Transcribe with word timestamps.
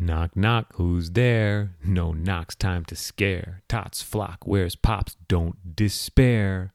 Knock, 0.00 0.36
knock, 0.36 0.74
who's 0.74 1.10
there? 1.10 1.74
No 1.84 2.12
knocks, 2.12 2.54
time 2.54 2.84
to 2.84 2.94
scare. 2.94 3.62
Tots 3.68 4.00
flock, 4.00 4.46
where's 4.46 4.76
pops? 4.76 5.16
Don't 5.26 5.74
despair. 5.74 6.72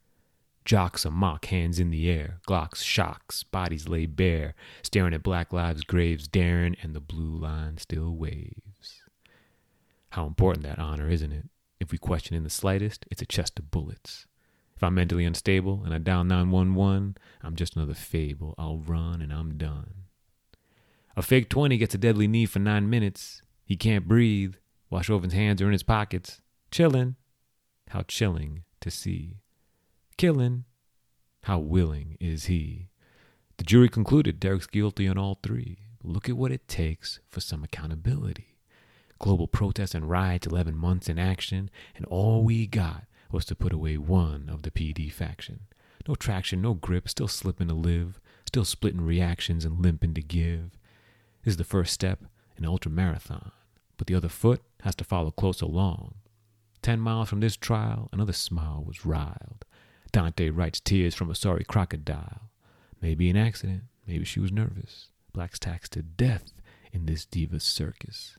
Jocks 0.66 1.06
a 1.06 1.12
mock, 1.12 1.46
hands 1.46 1.80
in 1.80 1.90
the 1.90 2.10
air. 2.10 2.40
Glocks, 2.48 2.84
shocks, 2.84 3.44
bodies 3.44 3.88
lay 3.88 4.06
bare. 4.06 4.56
Staring 4.82 5.14
at 5.14 5.24
black 5.24 5.54
lives' 5.54 5.84
graves, 5.84 6.28
daring, 6.28 6.76
and 6.82 6.94
the 6.94 7.00
blue 7.00 7.38
line 7.38 7.78
still 7.78 8.14
waves. 8.14 9.02
How 10.12 10.26
important 10.26 10.66
that 10.66 10.80
honor, 10.80 11.10
isn't 11.10 11.32
it? 11.32 11.46
If 11.80 11.92
we 11.92 11.98
question 11.98 12.36
in 12.36 12.44
the 12.44 12.50
slightest, 12.50 13.06
it's 13.10 13.22
a 13.22 13.26
chest 13.26 13.58
of 13.58 13.72
bullets. 13.72 14.26
If 14.76 14.84
I'm 14.84 14.96
mentally 14.96 15.26
unstable 15.26 15.84
and 15.86 15.94
I 15.94 15.98
dial 15.98 16.24
911, 16.24 17.18
I'm 17.42 17.56
just 17.56 17.76
another 17.76 17.94
fable. 17.94 18.54
I'll 18.58 18.78
run 18.78 19.22
and 19.22 19.34
I'm 19.34 19.58
done. 19.58 20.03
A 21.16 21.22
fake 21.22 21.50
20 21.50 21.78
gets 21.78 21.94
a 21.94 22.00
deadly 22.00 22.28
knee 22.28 22.46
for 22.46 22.60
nine 22.60 22.90
minutes. 22.90 23.44
He 23.66 23.76
can't 23.76 24.08
breathe. 24.08 24.56
while 24.90 25.02
Chauvin's 25.02 25.34
hands 25.34 25.62
are 25.62 25.66
in 25.66 25.72
his 25.72 25.84
pockets. 25.84 26.42
Chillin'. 26.72 27.16
How 27.90 28.02
chilling 28.04 28.64
to 28.82 28.90
see. 28.92 29.38
Killin'. 30.18 30.66
How 31.44 31.60
willing 31.60 32.18
is 32.20 32.46
he? 32.46 32.90
The 33.58 33.64
jury 33.64 33.90
concluded 33.90 34.40
Derek's 34.40 34.68
guilty 34.68 35.08
on 35.08 35.18
all 35.18 35.40
three. 35.44 35.80
Look 36.04 36.28
at 36.30 36.38
what 36.38 36.52
it 36.52 36.68
takes 36.68 37.20
for 37.30 37.42
some 37.42 37.64
accountability. 37.64 38.58
Global 39.20 39.48
protests 39.48 39.96
and 39.96 40.10
riots, 40.10 40.48
11 40.48 40.76
months 40.76 41.08
in 41.10 41.20
action, 41.20 41.70
and 41.96 42.06
all 42.06 42.44
we 42.44 42.68
got 42.68 43.06
was 43.32 43.46
to 43.46 43.56
put 43.56 43.74
away 43.74 43.98
one 43.98 44.50
of 44.50 44.64
the 44.64 44.72
PD 44.72 45.12
faction. 45.12 45.62
No 46.08 46.16
traction, 46.16 46.62
no 46.62 46.74
grip, 46.74 47.08
still 47.08 47.28
slipping 47.28 47.68
to 47.68 47.74
live, 47.74 48.20
still 48.46 48.66
splitting 48.66 49.02
reactions 49.02 49.64
and 49.64 49.82
limping 49.82 50.14
to 50.16 50.22
give. 50.22 50.72
Is 51.46 51.58
the 51.58 51.64
first 51.66 51.94
step 51.94 52.24
in 52.58 52.66
ultra 52.66 52.90
marathon, 52.90 53.52
but 53.98 54.08
the 54.08 54.16
other 54.16 54.30
foot 54.30 54.62
has 54.82 54.96
to 54.96 55.04
follow 55.04 55.30
close 55.30 55.62
along. 55.62 56.16
Ten 56.82 57.00
miles 57.00 57.30
from 57.30 57.42
this 57.42 57.58
trial, 57.58 58.10
another 58.14 58.34
smile 58.34 58.84
was 58.86 59.06
riled. 59.06 59.66
Daunte 60.14 60.56
Wright's 60.56 60.80
tears 60.80 61.16
from 61.16 61.30
a 61.30 61.36
sorry 61.36 61.66
crocodile. 61.66 62.50
Maybe 63.02 63.30
an 63.30 63.36
accident, 63.36 63.84
maybe 64.08 64.24
she 64.24 64.40
was 64.40 64.52
nervous. 64.52 65.10
Blacks 65.34 65.60
taxed 65.60 65.94
to 65.94 66.02
death 66.02 66.54
in 66.94 67.08
this 67.08 67.26
diva's 67.26 67.64
circus. 67.64 68.38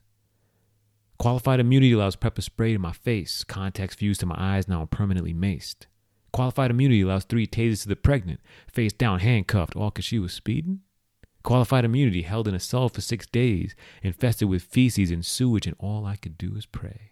Qualified 1.19 1.59
immunity 1.59 1.91
allows 1.91 2.15
pepper 2.15 2.41
spray 2.41 2.73
to 2.73 2.79
my 2.79 2.91
face, 2.91 3.43
contacts 3.43 3.95
fused 3.95 4.21
to 4.21 4.25
my 4.25 4.35
eyes, 4.37 4.67
now 4.67 4.81
I'm 4.81 4.87
permanently 4.87 5.33
maced. 5.33 5.85
Qualified 6.31 6.71
immunity 6.71 7.01
allows 7.01 7.23
three 7.23 7.47
tasers 7.47 7.83
to 7.83 7.89
the 7.89 7.95
pregnant, 7.95 8.39
face 8.71 8.93
down, 8.93 9.19
handcuffed, 9.19 9.75
all 9.75 9.91
because 9.91 10.05
she 10.05 10.19
was 10.19 10.33
speeding? 10.33 10.81
Qualified 11.45 11.85
immunity 11.85 12.23
held 12.23 12.47
in 12.47 12.55
a 12.55 12.59
cell 12.59 12.89
for 12.89 13.01
six 13.01 13.27
days, 13.27 13.75
infested 14.01 14.49
with 14.49 14.63
feces 14.63 15.11
and 15.11 15.23
sewage, 15.23 15.67
and 15.67 15.75
all 15.77 16.03
I 16.03 16.15
could 16.15 16.39
do 16.39 16.55
is 16.55 16.65
pray. 16.65 17.11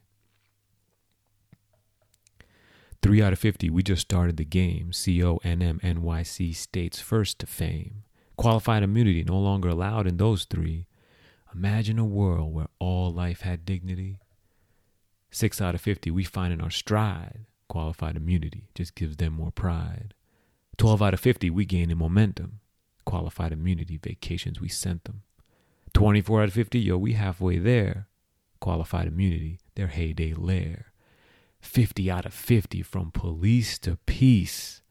Three 3.03 3.21
out 3.21 3.31
of 3.31 3.37
50, 3.37 3.69
we 3.69 3.83
just 3.83 4.01
started 4.01 4.37
the 4.37 4.43
game. 4.43 4.87
CO 4.87 5.39
NM 5.45 5.79
NYC 5.81 6.55
states 6.55 6.99
first 6.99 7.37
to 7.39 7.45
fame. 7.45 8.05
Qualified 8.35 8.81
immunity 8.81 9.23
no 9.23 9.37
longer 9.37 9.69
allowed 9.69 10.07
in 10.07 10.17
those 10.17 10.45
three. 10.45 10.87
Imagine 11.53 11.99
a 11.99 12.05
world 12.05 12.55
where 12.55 12.69
all 12.79 13.11
life 13.11 13.41
had 13.41 13.65
dignity. 13.65 14.17
Six 15.29 15.61
out 15.61 15.75
of 15.75 15.81
50, 15.81 16.09
we 16.09 16.23
find 16.23 16.51
in 16.51 16.59
our 16.59 16.71
stride. 16.71 17.45
Qualified 17.67 18.17
immunity 18.17 18.69
just 18.73 18.95
gives 18.95 19.17
them 19.17 19.33
more 19.33 19.51
pride. 19.51 20.15
12 20.77 21.03
out 21.03 21.13
of 21.13 21.19
50, 21.19 21.51
we 21.51 21.65
gain 21.65 21.91
in 21.91 21.99
momentum 21.99 22.61
qualified 23.05 23.51
immunity 23.51 23.97
vacations 23.97 24.59
we 24.59 24.69
sent 24.69 25.03
them. 25.05 25.23
24 25.93 26.41
out 26.41 26.47
of 26.49 26.53
50, 26.53 26.79
yo, 26.79 26.97
we 26.97 27.13
halfway 27.13 27.57
there. 27.57 28.07
Qualified 28.59 29.07
immunity, 29.07 29.59
their 29.75 29.87
heyday 29.87 30.33
lair. 30.33 30.93
50 31.61 32.09
out 32.11 32.25
of 32.25 32.33
50 32.33 32.81
from 32.81 33.11
police 33.11 33.77
to 33.79 33.97
peace. 34.05 34.81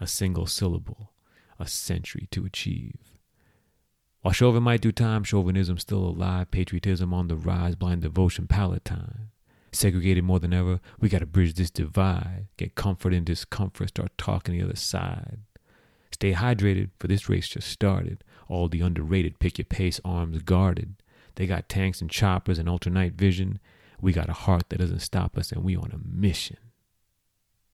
A 0.00 0.06
single 0.06 0.46
syllable, 0.46 1.12
a 1.58 1.66
century 1.66 2.28
to 2.30 2.44
achieve. 2.44 3.16
While 4.22 4.32
Chauvin 4.32 4.64
might 4.64 4.80
do 4.80 4.92
time, 4.92 5.22
chauvinism 5.22 5.78
still 5.78 6.04
alive, 6.04 6.50
patriotism 6.50 7.14
on 7.14 7.28
the 7.28 7.36
rise, 7.36 7.76
blind 7.76 8.02
devotion 8.02 8.46
palatine. 8.46 9.28
Segregated 9.72 10.24
more 10.24 10.40
than 10.40 10.52
ever, 10.52 10.80
we 11.00 11.08
gotta 11.08 11.26
bridge 11.26 11.54
this 11.54 11.70
divide, 11.70 12.48
get 12.56 12.74
comfort 12.74 13.14
in 13.14 13.24
discomfort, 13.24 13.90
start 13.90 14.10
talking 14.18 14.58
the 14.58 14.64
other 14.64 14.76
side. 14.76 15.40
Stay 16.16 16.32
hydrated, 16.32 16.88
for 16.98 17.08
this 17.08 17.28
race 17.28 17.46
just 17.46 17.68
started. 17.68 18.24
All 18.48 18.68
the 18.68 18.80
underrated 18.80 19.38
pick 19.38 19.58
your 19.58 19.66
pace, 19.66 20.00
arms 20.02 20.40
guarded. 20.40 20.94
They 21.34 21.46
got 21.46 21.68
tanks 21.68 22.00
and 22.00 22.10
choppers 22.10 22.58
and 22.58 22.70
ultra 22.70 22.90
night 22.90 23.12
vision. 23.12 23.58
We 24.00 24.14
got 24.14 24.30
a 24.30 24.32
heart 24.32 24.70
that 24.70 24.78
doesn't 24.78 25.00
stop 25.00 25.36
us, 25.36 25.52
and 25.52 25.62
we 25.62 25.76
on 25.76 25.90
a 25.92 25.98
mission. 25.98 26.56